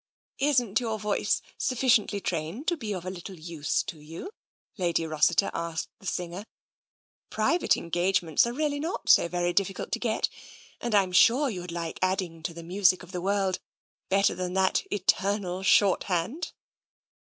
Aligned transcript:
''Isn't 0.49 0.79
your 0.79 0.97
voice 0.97 1.43
sufficiently 1.59 2.19
trained 2.19 2.65
to 2.69 2.75
be 2.75 2.91
of 2.91 3.05
a 3.05 3.11
little 3.11 3.37
use 3.37 3.83
to 3.83 3.99
you?" 3.99 4.31
Lady 4.79 5.05
Rossiter 5.05 5.51
asked 5.53 5.89
the 5.99 6.07
singer." 6.07 6.47
Private 7.29 7.77
engagements 7.77 8.47
are 8.47 8.51
really 8.51 8.79
not 8.79 9.09
so 9.09 9.27
very 9.27 9.53
dif 9.53 9.67
ficult 9.67 9.91
to 9.91 9.99
get, 9.99 10.27
and 10.79 10.95
Vm 10.95 11.13
sure 11.13 11.51
you'd 11.51 11.71
like 11.71 11.99
adding 12.01 12.41
to 12.41 12.51
the 12.55 12.63
music 12.63 13.03
of 13.03 13.11
the 13.11 13.21
world 13.21 13.59
better 14.09 14.33
than 14.33 14.53
that 14.53 14.81
eternal 14.91 15.61
short 15.61 16.05
hand." 16.05 16.51